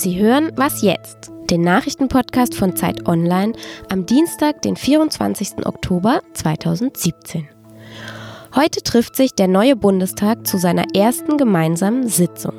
Sie 0.00 0.18
hören 0.18 0.50
Was 0.56 0.80
jetzt? 0.80 1.30
Den 1.50 1.60
Nachrichtenpodcast 1.60 2.54
von 2.54 2.74
Zeit 2.74 3.06
Online 3.06 3.52
am 3.90 4.06
Dienstag, 4.06 4.62
den 4.62 4.74
24. 4.74 5.66
Oktober 5.66 6.22
2017. 6.32 7.46
Heute 8.54 8.80
trifft 8.82 9.14
sich 9.14 9.34
der 9.34 9.46
neue 9.46 9.76
Bundestag 9.76 10.46
zu 10.46 10.56
seiner 10.56 10.86
ersten 10.94 11.36
gemeinsamen 11.36 12.08
Sitzung. 12.08 12.54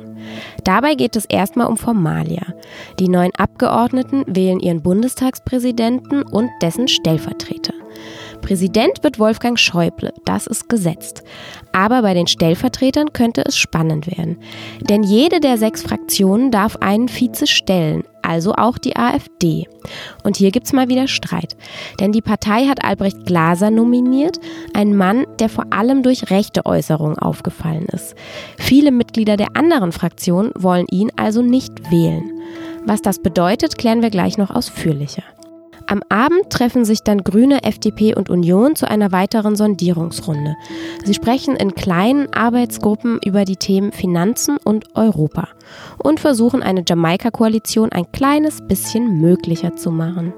Dabei 0.62 0.94
geht 0.94 1.16
es 1.16 1.24
erstmal 1.24 1.66
um 1.66 1.76
Formalia. 1.76 2.54
Die 3.00 3.08
neuen 3.08 3.34
Abgeordneten 3.34 4.22
wählen 4.28 4.60
ihren 4.60 4.80
Bundestagspräsidenten 4.80 6.22
und 6.22 6.48
dessen 6.62 6.86
Stellvertreter. 6.86 7.71
Präsident 8.42 9.02
wird 9.02 9.18
Wolfgang 9.18 9.58
Schäuble, 9.58 10.12
das 10.26 10.46
ist 10.46 10.68
gesetzt. 10.68 11.22
Aber 11.72 12.02
bei 12.02 12.12
den 12.12 12.26
Stellvertretern 12.26 13.12
könnte 13.12 13.44
es 13.46 13.56
spannend 13.56 14.06
werden. 14.06 14.38
Denn 14.80 15.02
jede 15.02 15.40
der 15.40 15.56
sechs 15.56 15.82
Fraktionen 15.82 16.50
darf 16.50 16.76
einen 16.76 17.08
Vize 17.08 17.46
stellen, 17.46 18.04
also 18.20 18.54
auch 18.54 18.76
die 18.76 18.96
AfD. 18.96 19.66
Und 20.24 20.36
hier 20.36 20.50
gibt's 20.50 20.72
mal 20.72 20.88
wieder 20.88 21.08
Streit. 21.08 21.56
Denn 22.00 22.12
die 22.12 22.20
Partei 22.20 22.66
hat 22.66 22.84
Albrecht 22.84 23.24
Glaser 23.24 23.70
nominiert, 23.70 24.38
ein 24.74 24.94
Mann, 24.94 25.24
der 25.38 25.48
vor 25.48 25.66
allem 25.70 26.02
durch 26.02 26.30
rechte 26.30 26.66
Äußerungen 26.66 27.18
aufgefallen 27.18 27.86
ist. 27.86 28.14
Viele 28.58 28.90
Mitglieder 28.90 29.36
der 29.36 29.56
anderen 29.56 29.92
Fraktionen 29.92 30.52
wollen 30.58 30.86
ihn 30.90 31.10
also 31.16 31.42
nicht 31.42 31.90
wählen. 31.90 32.30
Was 32.84 33.00
das 33.00 33.20
bedeutet, 33.20 33.78
klären 33.78 34.02
wir 34.02 34.10
gleich 34.10 34.36
noch 34.36 34.50
ausführlicher. 34.50 35.22
Am 35.86 36.02
Abend 36.08 36.50
treffen 36.50 36.84
sich 36.84 37.02
dann 37.02 37.24
Grüne, 37.24 37.64
FDP 37.64 38.14
und 38.14 38.30
Union 38.30 38.76
zu 38.76 38.88
einer 38.88 39.12
weiteren 39.12 39.56
Sondierungsrunde. 39.56 40.54
Sie 41.04 41.14
sprechen 41.14 41.56
in 41.56 41.74
kleinen 41.74 42.32
Arbeitsgruppen 42.32 43.20
über 43.24 43.44
die 43.44 43.56
Themen 43.56 43.92
Finanzen 43.92 44.56
und 44.64 44.96
Europa 44.96 45.48
und 45.98 46.20
versuchen 46.20 46.62
eine 46.62 46.84
Jamaika-Koalition 46.86 47.92
ein 47.92 48.10
kleines 48.12 48.60
bisschen 48.66 49.20
möglicher 49.20 49.76
zu 49.76 49.90
machen. 49.90 50.32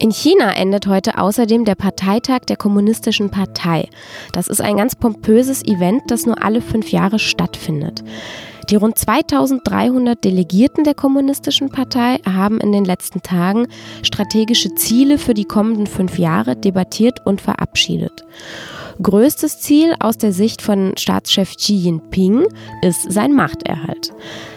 In 0.00 0.12
China 0.12 0.52
endet 0.52 0.86
heute 0.86 1.18
außerdem 1.18 1.64
der 1.64 1.74
Parteitag 1.74 2.40
der 2.48 2.56
Kommunistischen 2.56 3.30
Partei. 3.30 3.88
Das 4.32 4.46
ist 4.46 4.60
ein 4.60 4.76
ganz 4.76 4.94
pompöses 4.94 5.64
Event, 5.64 6.02
das 6.06 6.24
nur 6.24 6.44
alle 6.44 6.60
fünf 6.60 6.92
Jahre 6.92 7.18
stattfindet. 7.18 8.04
Die 8.70 8.76
rund 8.76 8.98
2300 8.98 10.22
Delegierten 10.22 10.84
der 10.84 10.94
Kommunistischen 10.94 11.70
Partei 11.70 12.18
haben 12.26 12.60
in 12.60 12.70
den 12.70 12.84
letzten 12.84 13.22
Tagen 13.22 13.66
strategische 14.02 14.74
Ziele 14.74 15.16
für 15.16 15.32
die 15.32 15.46
kommenden 15.46 15.86
fünf 15.86 16.18
Jahre 16.18 16.54
debattiert 16.54 17.24
und 17.24 17.40
verabschiedet. 17.40 18.26
Größtes 19.00 19.60
Ziel 19.60 19.94
aus 20.00 20.18
der 20.18 20.32
Sicht 20.32 20.60
von 20.60 20.92
Staatschef 20.98 21.56
Xi 21.56 21.76
Jinping 21.76 22.46
ist 22.82 23.10
sein 23.10 23.32
Machterhalt. 23.32 24.12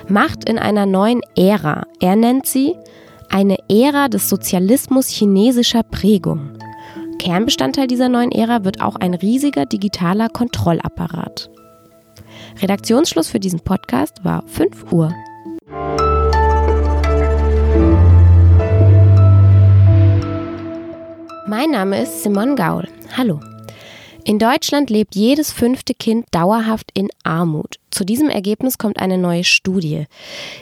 Macht 0.09 0.49
in 0.49 0.57
einer 0.59 0.85
neuen 0.85 1.21
Ära. 1.37 1.83
Er 1.99 2.15
nennt 2.17 2.47
sie 2.47 2.75
eine 3.29 3.57
Ära 3.69 4.09
des 4.09 4.27
Sozialismus 4.27 5.07
chinesischer 5.07 5.83
Prägung. 5.83 6.57
Kernbestandteil 7.17 7.87
dieser 7.87 8.09
neuen 8.09 8.31
Ära 8.31 8.65
wird 8.65 8.81
auch 8.81 8.95
ein 8.95 9.13
riesiger 9.13 9.65
digitaler 9.65 10.27
Kontrollapparat. 10.27 11.51
Redaktionsschluss 12.59 13.29
für 13.29 13.39
diesen 13.39 13.59
Podcast 13.59 14.23
war 14.23 14.43
5 14.47 14.91
Uhr. 14.91 15.13
Mein 21.47 21.71
Name 21.71 22.01
ist 22.01 22.23
Simon 22.23 22.55
Gaul. 22.55 22.87
Hallo. 23.17 23.39
In 24.23 24.37
Deutschland 24.37 24.89
lebt 24.91 25.15
jedes 25.15 25.51
fünfte 25.51 25.95
Kind 25.95 26.27
dauerhaft 26.31 26.91
in 26.93 27.09
Armut. 27.23 27.77
Zu 27.89 28.05
diesem 28.05 28.29
Ergebnis 28.29 28.77
kommt 28.77 28.99
eine 28.99 29.17
neue 29.17 29.43
Studie. 29.43 30.05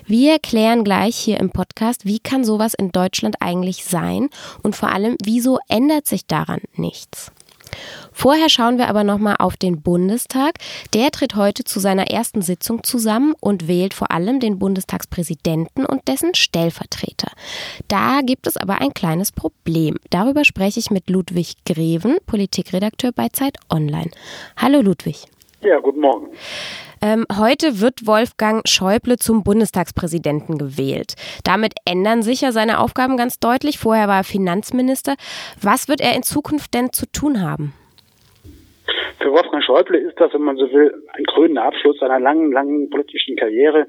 Wir 0.05 0.33
erklären 0.33 0.85
gleich 0.85 1.17
hier 1.17 1.39
im 1.39 1.51
Podcast, 1.51 2.05
wie 2.05 2.19
kann 2.19 2.45
sowas 2.45 2.73
in 2.73 2.91
Deutschland 2.91 3.35
eigentlich 3.41 3.83
sein 3.83 4.29
und 4.63 4.75
vor 4.75 4.89
allem, 4.89 5.17
wieso 5.23 5.59
ändert 5.67 6.07
sich 6.07 6.25
daran 6.25 6.61
nichts. 6.75 7.31
Vorher 8.11 8.49
schauen 8.49 8.77
wir 8.77 8.87
aber 8.87 9.03
nochmal 9.03 9.35
auf 9.39 9.57
den 9.57 9.81
Bundestag. 9.81 10.55
Der 10.93 11.11
tritt 11.11 11.35
heute 11.35 11.63
zu 11.63 11.79
seiner 11.79 12.09
ersten 12.09 12.41
Sitzung 12.41 12.83
zusammen 12.83 13.33
und 13.39 13.67
wählt 13.67 13.93
vor 13.93 14.11
allem 14.11 14.39
den 14.39 14.59
Bundestagspräsidenten 14.59 15.85
und 15.85 16.07
dessen 16.07 16.35
Stellvertreter. 16.35 17.31
Da 17.87 18.21
gibt 18.21 18.47
es 18.47 18.57
aber 18.57 18.81
ein 18.81 18.93
kleines 18.93 19.31
Problem. 19.31 19.97
Darüber 20.09 20.45
spreche 20.45 20.79
ich 20.79 20.91
mit 20.91 21.09
Ludwig 21.09 21.55
Greven, 21.65 22.17
Politikredakteur 22.25 23.11
bei 23.11 23.29
Zeit 23.29 23.57
Online. 23.69 24.11
Hallo 24.57 24.81
Ludwig. 24.81 25.27
Ja, 25.61 25.79
guten 25.79 25.99
Morgen. 25.99 26.29
Ähm, 27.01 27.25
heute 27.37 27.79
wird 27.79 28.05
Wolfgang 28.05 28.67
Schäuble 28.67 29.17
zum 29.17 29.43
Bundestagspräsidenten 29.43 30.57
gewählt. 30.57 31.15
Damit 31.43 31.73
ändern 31.85 32.23
sich 32.23 32.41
ja 32.41 32.51
seine 32.51 32.79
Aufgaben 32.79 33.17
ganz 33.17 33.39
deutlich. 33.39 33.79
Vorher 33.79 34.07
war 34.07 34.17
er 34.17 34.23
Finanzminister. 34.23 35.15
Was 35.61 35.87
wird 35.87 36.01
er 36.01 36.15
in 36.15 36.23
Zukunft 36.23 36.73
denn 36.73 36.91
zu 36.91 37.05
tun 37.11 37.41
haben? 37.41 37.73
Für 39.29 39.35
Wolfgang 39.35 39.63
Schäuble 39.63 39.99
ist 39.99 40.19
das, 40.19 40.33
wenn 40.33 40.41
man 40.41 40.57
so 40.57 40.71
will, 40.71 40.91
ein 41.13 41.23
krönender 41.25 41.65
Abschluss 41.65 41.99
seiner 41.99 42.19
langen, 42.19 42.51
langen 42.51 42.89
politischen 42.89 43.35
Karriere. 43.35 43.85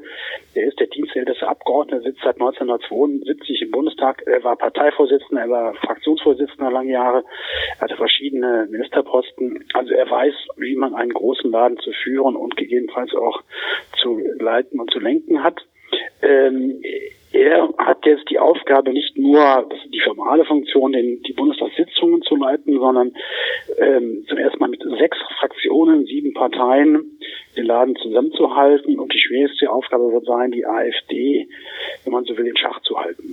Er 0.55 0.67
ist 0.69 0.79
der 0.79 0.89
dienstälteste 0.89 1.49
Abgeordnete, 1.49 2.03
sitzt 2.03 2.21
seit 2.23 2.35
1972 2.35 3.63
im 3.63 3.71
Bundestag. 3.71 4.23
Er 4.27 4.45
war 4.45 4.57
Parteivorsitzender, 4.57 5.45
er 5.45 5.49
war 5.49 5.75
Fraktionsvorsitzender 5.77 6.71
lange 6.71 6.93
Jahre, 6.93 7.25
hatte 7.81 7.97
verschiedene 7.97 8.69
Ministerposten. 8.71 9.65
Also 9.73 9.95
er 9.95 10.11
weiß, 10.11 10.35
wie 10.59 10.77
man 10.77 10.95
einen 10.95 11.15
großen 11.15 11.51
Laden 11.51 11.79
zu 11.79 11.91
führen 11.93 12.37
und 12.37 12.59
gegebenenfalls 12.59 13.15
auch 13.15 13.43
zu 13.99 14.21
leiten 14.41 14.79
und 14.79 14.91
zu 14.91 14.99
lenken 14.99 15.43
hat. 15.43 15.65
Ähm, 16.21 16.83
er 17.33 17.73
hat 17.79 18.05
jetzt 18.05 18.29
die 18.29 18.39
Aufgabe, 18.39 18.93
nicht 18.93 19.17
nur 19.17 19.69
die 19.93 20.01
formale 20.01 20.45
Funktion, 20.45 20.93
den, 20.93 21.23
die 21.23 21.33
Bundestagssitzungen 22.01 22.23
zu 22.23 22.37
leiten, 22.37 22.79
sondern 22.79 23.13
ähm, 23.79 24.25
zum 24.29 24.39
ersten 24.39 24.59
Mal 24.59 24.69
mit 24.69 24.83
sechs 24.99 25.19
Fraktionen, 25.39 26.05
sieben 26.07 26.33
Parteien 26.35 27.19
den 27.57 27.67
Laden 27.67 27.97
zusammenzuhalten. 27.97 28.99
Und 28.99 29.13
die 29.13 29.21
schwierigste 29.21 29.71
Aufgabe 29.71 30.13
wird 30.13 30.27
sein, 30.27 30.51
die 30.51 30.67
AfD, 30.67 31.49
wenn 32.05 32.13
man 32.13 32.25
so 32.25 32.37
will, 32.37 32.47
in 32.47 32.57
Schach 32.57 32.81
zu 32.83 32.99
halten. 32.99 33.25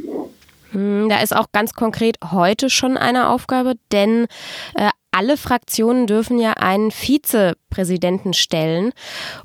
Hm, 0.72 1.08
da 1.10 1.22
ist 1.22 1.36
auch 1.36 1.48
ganz 1.54 1.74
konkret 1.74 2.18
heute 2.34 2.70
schon 2.70 2.98
eine 2.98 3.30
Aufgabe, 3.30 3.74
denn 3.92 4.28
äh, 4.76 4.90
alle 5.12 5.38
Fraktionen 5.38 6.06
dürfen 6.06 6.38
ja 6.40 6.54
einen 6.60 6.92
Vizepräsidenten 6.92 8.34
stellen. 8.34 8.92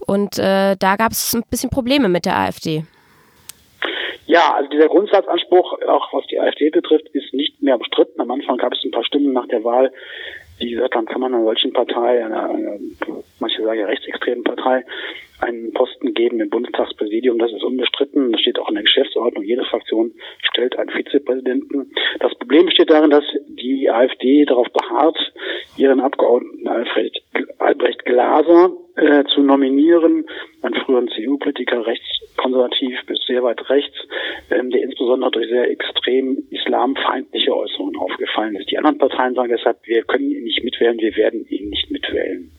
Und 0.07 0.39
äh, 0.39 0.77
da 0.79 0.97
gab 0.97 1.13
es 1.13 1.33
ein 1.35 1.45
bisschen 1.49 1.71
Probleme 1.71 2.09
mit 2.09 2.27
der 2.27 2.37
AfD. 2.37 2.85
Ja, 4.27 4.55
also 4.55 4.71
dieser 4.71 4.89
Grundsatzanspruch, 4.89 5.79
auch 5.89 6.13
was 6.13 6.27
die 6.29 6.39
AfD 6.39 6.71
betrifft, 6.71 7.09
ist 7.13 7.35
nicht 7.35 7.61
mehr 7.61 7.77
bestritten. 7.77 8.21
Am 8.21 8.31
Anfang 8.31 8.57
gab 8.57 8.73
es 8.73 8.83
ein 8.85 8.91
paar 8.91 9.05
Stimmen 9.05 9.33
nach 9.33 9.42
der 9.53 9.65
Wahl, 9.65 9.93
die 10.61 10.71
gesagt 10.71 10.95
haben, 10.95 11.07
kann 11.07 11.21
man 11.21 11.35
einer 11.35 11.45
solchen 11.45 11.73
Partei, 11.73 12.25
einer, 12.25 12.51
einer 12.51 12.79
manche 13.41 13.63
sagen 13.63 13.85
rechtsextremen 13.85 14.45
Partei, 14.45 14.85
einen 15.41 15.73
Posten 15.73 16.15
geben 16.15 16.41
im 16.41 16.51
Bundestagspräsidium. 16.51 17.39
Das 17.39 17.53
ist 17.53 17.65
unbestritten. 17.65 18.33
Das 18.33 18.41
steht 18.41 18.59
auch 18.59 18.69
in 18.69 18.75
der 18.75 18.85
Geschäftsordnung. 18.85 19.45
Jede 19.45 19.65
Fraktion 19.65 20.13
stellt 20.51 20.79
einen 20.79 20.91
Vizepräsidenten. 20.91 21.93
Das 22.21 22.35
Problem 22.37 22.67
besteht 22.67 22.91
darin, 22.91 23.11
dass 23.11 23.25
die 23.49 23.91
AfD 23.91 24.45
darauf 24.45 24.69
beharrt, 24.73 25.19
ihren 25.77 26.01
Abgeordneten 26.01 26.69
Alfred, 26.69 27.17
Albrecht 27.59 28.05
Glaser 28.05 28.71
äh, 28.97 29.25
zu 29.35 29.43
nominieren, 29.43 30.27
einen 30.63 30.75
früheren 30.85 31.09
CDU-Politiker, 31.09 31.87
rechtskonservativ 31.87 32.99
bis 33.07 33.19
sehr 33.27 33.43
weit 33.43 33.69
rechts, 33.69 33.97
ähm, 34.51 34.71
der 34.71 34.83
insbesondere 34.83 35.31
durch 35.31 35.49
sehr 35.49 35.71
extrem 35.71 36.45
islamfeindliche 36.51 37.55
Äußerungen 37.55 37.97
aufgefallen 37.97 38.57
ist. 38.57 38.71
Die 38.71 38.79
anderen 38.79 38.99
Parteien 38.99 39.35
sagen 39.35 39.53
deshalb, 39.57 39.79
wir 39.85 40.03
können 40.03 40.31
ihn 40.31 40.45
nicht 40.45 40.63
mitwählen, 40.65 40.99
wir 40.99 41.17
werden 41.17 41.47
ihn 41.49 41.71
nicht 41.71 41.91
mitwählen. 41.91 42.51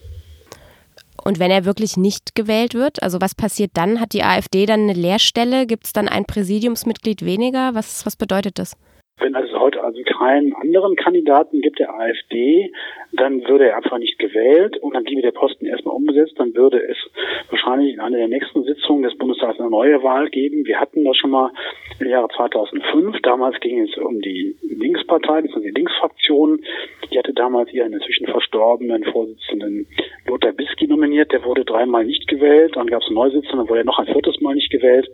Und 1.23 1.40
wenn 1.40 1.52
er 1.52 1.64
wirklich 1.64 1.96
nicht 1.96 2.35
gewählt 2.35 2.73
wird, 2.73 3.02
also 3.02 3.22
was 3.22 3.34
passiert 3.34 3.72
dann? 3.76 4.02
Hat 4.02 4.14
die 4.14 4.23
AfD 4.23 4.66
dann 4.66 4.82
eine 4.82 4.94
Leerstelle? 4.94 5.66
Gibt 5.66 5.85
es 5.85 5.94
dann 5.94 6.09
ein 6.09 6.26
Präsidiumsmitglied 6.26 7.26
weniger? 7.26 7.76
Was, 7.76 8.05
was 8.05 8.17
bedeutet 8.17 8.59
das? 8.59 8.76
Wenn 9.23 9.35
es 9.35 9.53
heute 9.53 9.81
also 9.81 10.02
keinen 10.03 10.53
anderen 10.53 10.97
Kandidaten 10.97 11.61
gibt 11.61 11.79
der 11.79 11.93
AfD, 11.97 12.73
dann 13.14 13.47
würde 13.47 13.70
er 13.70 13.78
einfach 13.78 13.97
nicht 13.97 14.20
gewählt 14.20 14.75
und 14.75 14.96
dann 14.96 15.05
bliebe 15.05 15.22
der 15.22 15.31
Posten 15.31 15.66
erstmal 15.66 15.96
umgesetzt. 15.96 16.34
Dann 16.35 16.53
würde 16.55 16.85
es 16.85 16.97
wahrscheinlich 17.49 17.93
in 17.93 18.02
einer 18.02 18.17
der 18.17 18.28
nächsten 18.28 18.66
Sitzungen 18.66 19.03
des 19.03 19.17
Bundestags 19.17 19.61
eine 19.61 19.70
neue 19.70 20.03
Wahl 20.03 20.29
geben. 20.29 20.66
Wir 20.66 20.78
hatten 20.78 21.05
das 21.05 21.16
schon 21.16 21.29
mal 21.29 21.52
im 22.02 22.09
Jahre 22.09 22.28
2005. 22.35 23.22
Damals 23.22 23.58
ging 23.61 23.79
es 23.79 23.97
um 23.97 24.20
die 24.20 24.58
Linkspartei, 24.61 25.43
sind 25.43 25.64
die 25.64 25.69
Linksfraktion. 25.69 26.61
Die 27.09 27.17
hatte 27.17 27.34
damals 27.34 27.72
ihren 27.72 27.93
inzwischen 27.93 28.28
verstorbenen 28.28 29.05
Vorsitzenden 29.05 29.87
Lothar 30.28 30.52
Bisky 30.52 30.87
nominiert. 30.87 31.31
Der 31.31 31.46
wurde 31.46 31.64
dreimal 31.64 32.03
nicht 32.03 32.28
gewählt. 32.28 32.76
Dann 32.76 32.87
gab 32.87 33.02
es 33.02 33.08
einen 33.08 33.16
Neusitzenden, 33.16 33.59
dann 33.59 33.69
wurde 33.69 33.79
er 33.79 33.85
noch 33.85 33.99
ein 33.99 34.08
viertes 34.08 34.41
Mal 34.41 34.55
nicht 34.55 34.69
gewählt. 34.69 35.09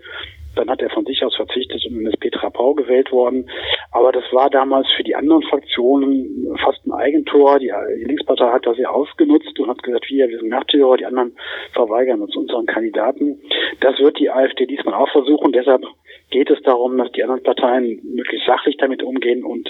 Dann 0.55 0.69
hat 0.69 0.81
er 0.81 0.89
von 0.89 1.05
sich 1.05 1.23
aus 1.23 1.35
verzichtet 1.35 1.85
und 1.85 2.05
ist 2.05 2.19
Petra 2.19 2.49
Pau 2.49 2.73
gewählt 2.73 3.11
worden. 3.11 3.49
Aber 3.91 4.11
das 4.11 4.23
war 4.31 4.49
damals 4.51 4.87
für 4.95 5.03
die 5.03 5.15
anderen 5.15 5.41
Fraktionen 5.43 6.55
fast 6.63 6.85
ein 6.85 6.91
Eigentor. 6.91 7.57
Die, 7.57 7.71
die 7.99 8.05
Linkspartei 8.05 8.45
hat 8.51 8.65
das 8.65 8.77
ja 8.77 8.89
ausgenutzt 8.89 9.59
und 9.59 9.67
hat 9.67 9.81
gesagt, 9.81 10.05
wir, 10.09 10.29
wir 10.29 10.37
sind 10.37 10.49
Märtyrer, 10.49 10.97
die 10.97 11.05
anderen 11.05 11.35
verweigern 11.73 12.21
uns 12.21 12.35
unseren 12.35 12.67
Kandidaten. 12.67 13.41
Das 13.81 13.97
wird 13.97 14.19
die 14.19 14.29
AfD 14.29 14.67
diesmal 14.67 14.93
auch 14.93 15.09
versuchen. 15.11 15.51
Deshalb 15.53 15.83
geht 16.29 16.51
es 16.51 16.61
darum, 16.61 16.97
dass 16.99 17.11
die 17.13 17.23
anderen 17.23 17.41
Parteien 17.41 17.99
möglichst 18.03 18.45
sachlich 18.45 18.77
damit 18.77 19.01
umgehen 19.01 19.43
und 19.43 19.67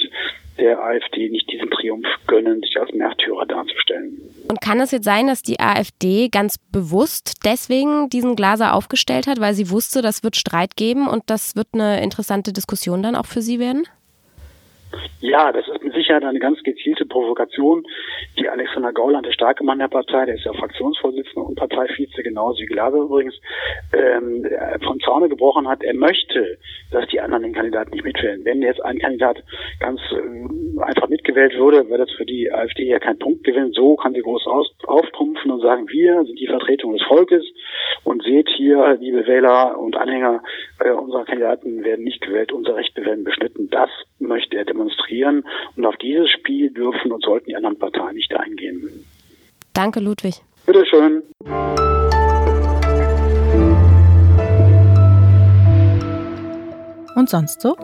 der 0.59 0.83
AfD 0.83 1.29
nicht 1.29 1.49
diesen 1.49 1.69
Triumph 1.71 2.05
gönnen, 2.27 2.61
sich 2.61 2.77
als 2.77 2.91
Märtyrer 2.91 3.45
darzustellen. 3.45 4.19
Und 4.49 4.59
kann 4.59 4.81
es 4.81 4.91
jetzt 4.91 5.05
sein, 5.05 5.27
dass 5.27 5.41
die 5.41 5.61
AfD 5.61 6.27
ganz 6.27 6.57
bewusst 6.57 7.45
deswegen 7.45 8.09
diesen 8.09 8.35
Glaser 8.35 8.75
aufgestellt 8.75 9.27
hat, 9.27 9.39
weil 9.39 9.53
sie 9.53 9.71
wusste, 9.71 10.01
das 10.01 10.23
wird 10.23 10.35
Streit 10.35 10.75
geben 10.75 11.07
und 11.07 11.23
das 11.27 11.55
wird 11.55 11.67
eine 11.71 12.03
interessante 12.03 12.51
Diskussion 12.51 13.01
dann 13.01 13.15
auch 13.15 13.25
für 13.25 13.41
sie 13.41 13.59
werden? 13.59 13.87
Ja, 15.21 15.51
das 15.51 15.67
ist 15.67 15.83
mit 15.83 15.93
Sicherheit 15.93 16.23
eine 16.23 16.39
ganz 16.39 16.61
gezielte 16.63 17.05
Provokation, 17.09 17.85
die 18.37 18.47
Alexander 18.47 18.93
Gauland, 18.93 19.25
der 19.25 19.33
starke 19.33 19.63
Mann 19.63 19.79
der 19.79 19.87
Partei, 19.87 20.25
der 20.25 20.35
ist 20.35 20.45
ja 20.45 20.53
Fraktionsvorsitzender 20.53 21.45
und 21.45 21.55
Parteivize, 21.55 22.23
genauso 22.23 22.59
wie 22.59 22.65
Glaser 22.65 22.99
übrigens, 22.99 23.35
ähm, 23.93 24.47
von 24.85 24.99
Zaune 25.01 25.29
gebrochen 25.29 25.67
hat. 25.67 25.83
Er 25.83 25.95
möchte, 25.95 26.57
dass 26.91 27.07
die 27.07 27.19
anderen 27.19 27.43
den 27.43 27.53
Kandidaten 27.53 27.91
nicht 27.91 28.05
mitwählen. 28.05 28.43
Wenn 28.45 28.61
jetzt 28.61 28.83
ein 28.83 28.99
Kandidat 28.99 29.43
ganz 29.79 29.99
äh, 30.11 30.81
einfach 30.81 31.09
mitgewählt 31.09 31.57
würde, 31.57 31.89
wäre 31.89 32.05
das 32.05 32.11
für 32.11 32.25
die 32.25 32.51
AfD 32.51 32.85
ja 32.85 32.99
kein 32.99 33.19
Punktgewinn. 33.19 33.73
So 33.73 33.95
kann 33.95 34.13
sie 34.13 34.21
groß 34.21 34.47
aus, 34.47 34.71
auftrumpfen 34.85 35.51
und 35.51 35.61
sagen, 35.61 35.89
wir 35.89 36.23
sind 36.23 36.39
die 36.39 36.47
Vertretung 36.47 36.93
des 36.93 37.03
Volkes 37.07 37.43
und 38.03 38.23
seht 38.23 38.49
hier, 38.49 38.97
liebe 38.99 39.25
Wähler 39.27 39.77
und 39.79 39.95
Anhänger 39.97 40.41
äh, 40.79 40.91
unserer 40.91 41.25
Kandidaten 41.25 41.83
werden 41.83 42.03
nicht 42.03 42.21
gewählt, 42.21 42.51
unsere 42.51 42.77
Rechte 42.77 43.05
werden 43.05 43.23
beschnitten. 43.23 43.69
Das 43.69 43.89
möchte 44.19 44.57
er 44.57 44.65
demonstrieren 44.65 45.45
und 45.75 45.85
auf 45.85 45.97
dieses 45.97 46.29
Spiel 46.29 46.71
dürfen 46.71 46.98
und 47.05 47.23
sollten 47.23 47.45
die 47.47 47.55
anderen 47.55 47.77
Parteien 47.77 48.15
nicht 48.15 48.33
eingehen. 48.33 49.05
Danke, 49.73 49.99
Ludwig. 49.99 50.41
Bitteschön. 50.65 51.23
Und 57.15 57.29
sonst 57.29 57.61
so? 57.61 57.75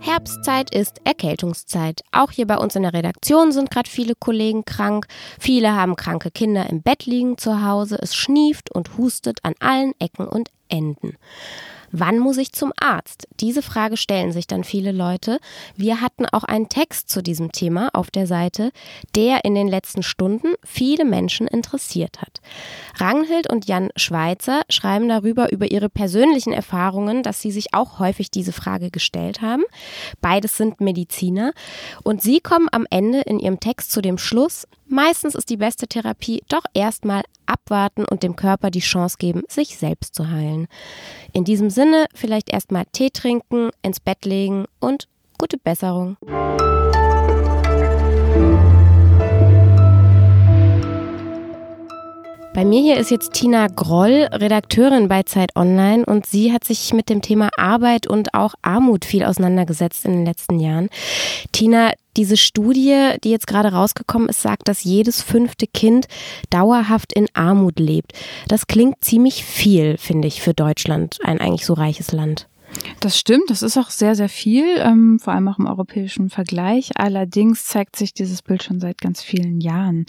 Herbstzeit 0.00 0.74
ist 0.74 1.00
Erkältungszeit. 1.04 2.02
Auch 2.12 2.30
hier 2.30 2.46
bei 2.46 2.56
uns 2.56 2.76
in 2.76 2.82
der 2.82 2.92
Redaktion 2.92 3.52
sind 3.52 3.70
gerade 3.70 3.90
viele 3.90 4.14
Kollegen 4.14 4.64
krank. 4.64 5.06
Viele 5.40 5.74
haben 5.74 5.96
kranke 5.96 6.30
Kinder 6.30 6.68
im 6.70 6.82
Bett 6.82 7.06
liegen 7.06 7.36
zu 7.36 7.64
Hause. 7.66 7.98
Es 8.00 8.14
schnieft 8.14 8.70
und 8.74 8.96
hustet 8.96 9.38
an 9.42 9.54
allen 9.60 9.92
Ecken 9.98 10.26
und 10.28 10.50
Enden. 10.68 11.16
Wann 11.90 12.18
muss 12.18 12.36
ich 12.36 12.52
zum 12.52 12.72
Arzt? 12.80 13.28
Diese 13.40 13.62
Frage 13.62 13.96
stellen 13.96 14.32
sich 14.32 14.46
dann 14.46 14.64
viele 14.64 14.92
Leute. 14.92 15.38
Wir 15.76 16.00
hatten 16.00 16.26
auch 16.26 16.44
einen 16.44 16.68
Text 16.68 17.08
zu 17.08 17.22
diesem 17.22 17.52
Thema 17.52 17.90
auf 17.94 18.10
der 18.10 18.26
Seite, 18.26 18.72
der 19.14 19.44
in 19.44 19.54
den 19.54 19.68
letzten 19.68 20.02
Stunden 20.02 20.54
viele 20.64 21.04
Menschen 21.04 21.46
interessiert 21.46 22.20
hat. 22.20 22.40
Ranghild 22.96 23.50
und 23.50 23.66
Jan 23.66 23.90
Schweizer 23.96 24.62
schreiben 24.68 25.08
darüber 25.08 25.50
über 25.52 25.70
ihre 25.70 25.88
persönlichen 25.88 26.52
Erfahrungen, 26.52 27.22
dass 27.22 27.40
sie 27.40 27.52
sich 27.52 27.74
auch 27.74 27.98
häufig 27.98 28.30
diese 28.30 28.52
Frage 28.52 28.90
gestellt 28.90 29.40
haben. 29.40 29.64
Beides 30.20 30.56
sind 30.56 30.80
Mediziner 30.80 31.52
und 32.02 32.22
sie 32.22 32.40
kommen 32.40 32.68
am 32.72 32.86
Ende 32.90 33.20
in 33.20 33.38
ihrem 33.38 33.60
Text 33.60 33.92
zu 33.92 34.00
dem 34.00 34.18
Schluss, 34.18 34.66
meistens 34.88 35.34
ist 35.34 35.50
die 35.50 35.56
beste 35.56 35.86
Therapie 35.86 36.42
doch 36.48 36.64
erstmal 36.74 37.22
abwarten 37.46 38.04
und 38.04 38.22
dem 38.22 38.36
Körper 38.36 38.70
die 38.70 38.80
Chance 38.80 39.16
geben, 39.18 39.42
sich 39.48 39.78
selbst 39.78 40.14
zu 40.14 40.30
heilen. 40.30 40.66
In 41.32 41.44
diesem 41.44 41.70
Sinne 41.70 42.06
vielleicht 42.14 42.50
erstmal 42.50 42.84
Tee 42.92 43.10
trinken, 43.10 43.70
ins 43.82 44.00
Bett 44.00 44.24
legen 44.24 44.66
und 44.80 45.08
gute 45.38 45.58
Besserung. 45.58 46.16
Bei 52.58 52.64
mir 52.64 52.80
hier 52.80 52.96
ist 52.96 53.12
jetzt 53.12 53.34
Tina 53.34 53.68
Groll, 53.68 54.26
Redakteurin 54.32 55.06
bei 55.06 55.22
Zeit 55.22 55.54
Online 55.54 56.04
und 56.04 56.26
sie 56.26 56.52
hat 56.52 56.64
sich 56.64 56.92
mit 56.92 57.08
dem 57.08 57.22
Thema 57.22 57.50
Arbeit 57.56 58.08
und 58.08 58.34
auch 58.34 58.54
Armut 58.62 59.04
viel 59.04 59.22
auseinandergesetzt 59.22 60.04
in 60.04 60.10
den 60.10 60.24
letzten 60.24 60.58
Jahren. 60.58 60.88
Tina, 61.52 61.92
diese 62.16 62.36
Studie, 62.36 63.10
die 63.22 63.30
jetzt 63.30 63.46
gerade 63.46 63.68
rausgekommen 63.68 64.28
ist, 64.28 64.42
sagt, 64.42 64.66
dass 64.66 64.82
jedes 64.82 65.22
fünfte 65.22 65.68
Kind 65.68 66.08
dauerhaft 66.50 67.12
in 67.12 67.28
Armut 67.32 67.78
lebt. 67.78 68.14
Das 68.48 68.66
klingt 68.66 69.04
ziemlich 69.04 69.44
viel, 69.44 69.96
finde 69.96 70.26
ich, 70.26 70.42
für 70.42 70.52
Deutschland, 70.52 71.18
ein 71.22 71.40
eigentlich 71.40 71.64
so 71.64 71.74
reiches 71.74 72.10
Land. 72.10 72.48
Das 72.98 73.16
stimmt, 73.16 73.50
das 73.50 73.62
ist 73.62 73.76
auch 73.78 73.90
sehr, 73.90 74.16
sehr 74.16 74.28
viel, 74.28 74.78
ähm, 74.78 75.20
vor 75.20 75.32
allem 75.32 75.46
auch 75.46 75.60
im 75.60 75.66
europäischen 75.66 76.28
Vergleich. 76.28 76.90
Allerdings 76.96 77.66
zeigt 77.66 77.94
sich 77.94 78.14
dieses 78.14 78.42
Bild 78.42 78.64
schon 78.64 78.80
seit 78.80 78.98
ganz 79.00 79.22
vielen 79.22 79.60
Jahren. 79.60 80.06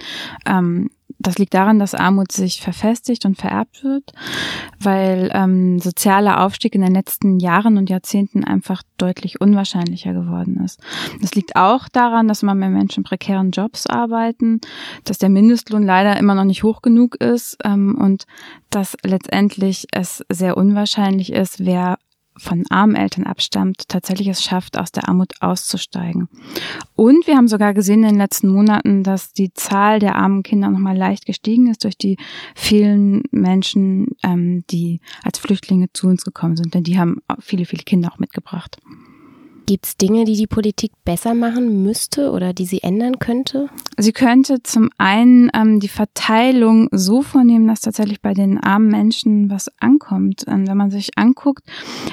Ähm, 0.48 0.90
das 1.20 1.38
liegt 1.38 1.54
daran, 1.54 1.80
dass 1.80 1.94
Armut 1.94 2.32
sich 2.32 2.62
verfestigt 2.62 3.26
und 3.26 3.38
vererbt 3.38 3.84
wird, 3.84 4.14
weil 4.80 5.30
ähm, 5.34 5.80
sozialer 5.80 6.44
Aufstieg 6.44 6.76
in 6.76 6.82
den 6.82 6.94
letzten 6.94 7.40
Jahren 7.40 7.78
und 7.78 7.90
Jahrzehnten 7.90 8.46
einfach 8.46 8.82
deutlich 8.98 9.42
unwahrscheinlicher 9.42 10.14
geworden 10.14 10.62
ist. 10.64 10.80
Das 11.22 11.36
liegt 11.36 11.58
auch 11.58 11.90
daran, 11.90 12.30
dass 12.30 12.42
immer 12.42 12.56
mehr 12.56 12.70
Menschen 12.70 13.04
prekären 13.04 13.52
Jobs 13.52 13.86
arbeiten, 13.86 14.62
dass 15.04 15.18
der 15.18 15.30
Mindestlohn 15.30 15.84
leider 15.84 16.18
immer 16.18 16.36
noch 16.36 16.46
nicht 16.46 16.64
hoch 16.64 16.82
genug 16.82 17.16
ist 17.16 17.58
ähm, 17.66 17.98
und 18.00 18.26
dass 18.70 18.96
letztendlich 19.04 19.88
es 19.92 20.24
sehr 20.30 20.56
unwahrscheinlich 20.56 21.34
ist, 21.34 21.66
wer 21.66 21.98
von 22.40 22.66
armen 22.70 22.96
Eltern 22.96 23.26
abstammt, 23.26 23.88
tatsächlich 23.88 24.28
es 24.28 24.44
schafft, 24.44 24.78
aus 24.78 24.92
der 24.92 25.08
Armut 25.08 25.34
auszusteigen. 25.42 26.30
Und 26.96 27.28
wir 27.28 27.38
haben 27.38 27.48
sogar 27.48 27.74
gesehen 27.74 28.04
in 28.04 28.10
den 28.10 28.18
letzten 28.18 28.50
Monaten, 28.50 29.04
dass 29.04 29.34
die 29.34 29.54
Zahl 29.54 30.00
der 30.00 30.16
armen 30.16 30.44
Kinder 30.44 30.70
nochmal 30.70 30.98
leicht 30.98 31.26
gestiegen 31.26 31.68
ist 31.68 31.84
durch 31.84 31.98
die 31.98 32.18
vielen 32.56 33.24
Menschen, 33.32 34.08
ähm, 34.24 34.64
die 34.70 35.02
als 35.24 35.40
Flüchtlinge 35.40 35.88
zu 35.94 36.08
uns 36.08 36.24
gekommen 36.24 36.56
sind. 36.56 36.74
Denn 36.74 36.84
die 36.84 36.98
haben 36.98 37.22
viele, 37.40 37.66
viele 37.66 37.84
Kinder 37.84 38.12
auch 38.12 38.20
mitgebracht. 38.20 38.78
Gibt 39.70 39.86
es 39.86 39.98
Dinge, 39.98 40.26
die 40.26 40.34
die 40.36 40.48
Politik 40.48 40.94
besser 41.06 41.36
machen 41.36 41.84
müsste 41.84 42.32
oder 42.32 42.54
die 42.54 42.66
sie 42.66 42.82
ändern 42.82 43.20
könnte? 43.20 43.70
Sie 43.98 44.14
könnte 44.14 44.64
zum 44.64 44.90
einen 44.98 45.52
ähm, 45.54 45.80
die 45.80 45.90
Verteilung 45.90 46.90
so 46.92 47.22
vornehmen, 47.22 47.68
dass 47.68 47.82
tatsächlich 47.82 48.20
bei 48.20 48.34
den 48.34 48.58
armen 48.58 48.88
Menschen 48.88 49.52
was 49.52 49.70
ankommt. 49.80 50.44
Ähm, 50.48 50.68
wenn 50.68 50.76
man 50.76 50.90
sich 50.90 51.20
anguckt, 51.20 51.62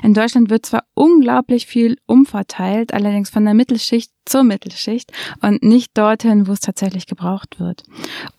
in 0.03 0.12
Deutschland 0.12 0.50
wird 0.50 0.67
zwar 0.67 0.85
unglaublich 0.93 1.64
viel 1.64 1.97
umverteilt, 2.05 2.93
allerdings 2.93 3.31
von 3.31 3.47
der 3.47 3.55
Mittelschicht 3.55 4.11
zur 4.26 4.43
Mittelschicht 4.43 5.12
und 5.41 5.62
nicht 5.62 5.97
dorthin, 5.97 6.47
wo 6.47 6.53
es 6.53 6.61
tatsächlich 6.61 7.06
gebraucht 7.06 7.58
wird. 7.58 7.85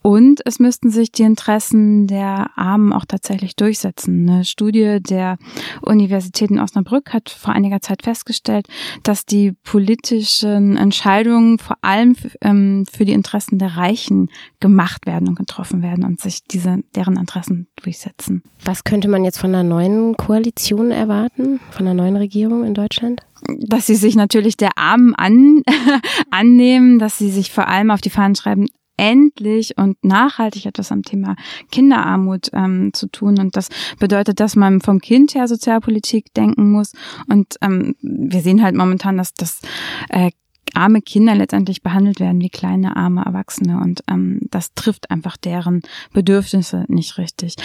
Und 0.01 0.41
es 0.45 0.59
müssten 0.59 0.91
sich 0.91 1.11
die 1.11 1.23
Interessen 1.23 2.07
der 2.07 2.51
Armen 2.55 2.93
auch 2.93 3.05
tatsächlich 3.05 3.55
durchsetzen. 3.55 4.29
Eine 4.29 4.45
Studie 4.45 4.99
der 5.01 5.37
Universität 5.81 6.51
in 6.51 6.59
Osnabrück 6.59 7.13
hat 7.13 7.29
vor 7.29 7.53
einiger 7.53 7.81
Zeit 7.81 8.03
festgestellt, 8.03 8.67
dass 9.07 9.25
die 9.25 9.53
politischen 9.63 10.77
Entscheidungen 10.77 11.59
vor 11.59 11.77
allem 11.81 12.15
ähm, 12.41 12.85
für 12.91 13.05
die 13.05 13.13
Interessen 13.13 13.57
der 13.57 13.77
Reichen 13.77 14.29
gemacht 14.59 15.05
werden 15.05 15.27
und 15.27 15.35
getroffen 15.35 15.81
werden 15.81 16.03
und 16.03 16.19
sich 16.19 16.43
diese 16.43 16.79
deren 16.95 17.17
Interessen 17.17 17.67
durchsetzen. 17.81 18.43
Was 18.65 18.83
könnte 18.83 19.07
man 19.07 19.23
jetzt 19.23 19.39
von 19.39 19.53
einer 19.53 19.63
neuen 19.63 20.15
Koalition 20.17 20.91
erwarten, 20.91 21.59
von 21.71 21.87
einer 21.87 21.93
neuen 21.93 22.17
Regierung 22.17 22.63
in 22.63 22.73
Deutschland? 22.73 23.21
dass 23.59 23.85
sie 23.85 23.95
sich 23.95 24.15
natürlich 24.15 24.57
der 24.57 24.77
Armen 24.77 25.13
an, 25.15 25.61
annehmen, 26.31 26.97
dass 26.99 27.19
sie 27.19 27.29
sich 27.29 27.51
vor 27.51 27.67
allem 27.67 27.91
auf 27.91 28.01
die 28.01 28.09
Fahnen 28.09 28.35
schreiben, 28.35 28.67
endlich 28.97 29.77
und 29.77 30.03
nachhaltig 30.03 30.65
etwas 30.65 30.91
am 30.91 31.03
Thema 31.03 31.35
Kinderarmut 31.71 32.49
ähm, 32.53 32.91
zu 32.93 33.07
tun. 33.07 33.39
Und 33.39 33.55
das 33.55 33.69
bedeutet, 33.99 34.39
dass 34.39 34.55
man 34.55 34.81
vom 34.81 34.99
Kind 34.99 35.35
her 35.35 35.47
Sozialpolitik 35.47 36.33
denken 36.33 36.71
muss. 36.71 36.93
Und 37.29 37.55
ähm, 37.61 37.95
wir 38.01 38.41
sehen 38.41 38.63
halt 38.63 38.75
momentan, 38.75 39.17
dass 39.17 39.33
das 39.33 39.61
äh, 40.09 40.31
arme 40.77 41.01
Kinder 41.01 41.35
letztendlich 41.35 41.81
behandelt 41.81 42.19
werden 42.19 42.39
wie 42.41 42.49
kleine 42.49 42.95
arme 42.95 43.23
Erwachsene 43.25 43.79
und 43.79 44.01
ähm, 44.09 44.39
das 44.51 44.73
trifft 44.73 45.11
einfach 45.11 45.35
deren 45.37 45.81
Bedürfnisse 46.13 46.85
nicht 46.87 47.17
richtig. 47.17 47.55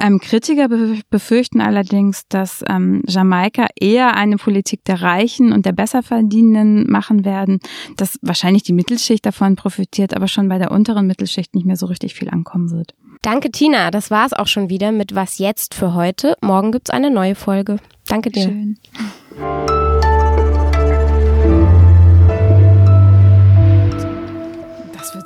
Ähm, 0.00 0.20
Kritiker 0.20 0.68
befürchten 1.10 1.60
allerdings, 1.60 2.26
dass 2.28 2.64
ähm, 2.68 3.02
Jamaika 3.06 3.66
eher 3.78 4.16
eine 4.16 4.36
Politik 4.36 4.84
der 4.84 5.02
Reichen 5.02 5.52
und 5.52 5.66
der 5.66 5.72
Besserverdienenden 5.72 6.90
machen 6.90 7.24
werden, 7.24 7.60
dass 7.96 8.18
wahrscheinlich 8.22 8.62
die 8.62 8.72
Mittelschicht 8.72 9.26
davon 9.26 9.56
profitiert, 9.56 10.14
aber 10.14 10.28
schon 10.28 10.48
bei 10.48 10.58
der 10.58 10.70
unteren 10.70 11.06
Mittelschicht 11.06 11.54
nicht 11.54 11.66
mehr 11.66 11.76
so 11.76 11.86
richtig 11.86 12.14
viel 12.14 12.30
ankommen 12.30 12.70
wird. 12.70 12.94
Danke, 13.22 13.50
Tina. 13.50 13.90
Das 13.90 14.10
war 14.10 14.24
es 14.26 14.32
auch 14.32 14.46
schon 14.46 14.70
wieder 14.70 14.92
mit 14.92 15.14
Was 15.14 15.38
jetzt 15.38 15.74
für 15.74 15.94
heute. 15.94 16.36
Morgen 16.40 16.72
gibt's 16.72 16.90
eine 16.90 17.10
neue 17.10 17.34
Folge. 17.34 17.76
Danke 18.06 18.30
dir. 18.30 18.44
Schön. 18.44 18.78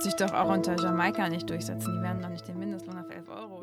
wird 0.05 0.19
sich 0.19 0.27
doch 0.27 0.35
auch 0.35 0.53
unter 0.53 0.77
Jamaika 0.77 1.29
nicht 1.29 1.49
durchsetzen. 1.49 1.95
Die 1.97 2.03
werden 2.03 2.21
doch 2.21 2.29
nicht 2.29 2.47
den 2.47 2.59
Mindestlohn 2.59 2.99
auf 2.99 3.11
11 3.11 3.29
Euro 3.29 3.63